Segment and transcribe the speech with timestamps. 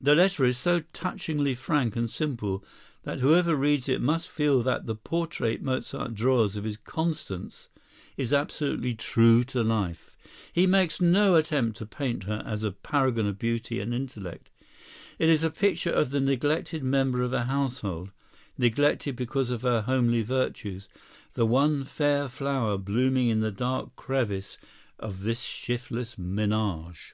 [0.00, 2.64] The letter is so touchingly frank and simple
[3.02, 7.68] that whoever reads it must feel that the portrait Mozart draws of his Constance
[8.16, 10.16] is absolutely true to life.
[10.54, 14.48] He makes no attempt to paint her as a paragon of beauty and intellect.
[15.18, 20.22] It is a picture of the neglected member of a household—neglected because of her homely
[20.22, 20.88] virtues,
[21.34, 24.56] the one fair flower blooming in the dark crevice
[24.98, 27.10] of this shiftless menage.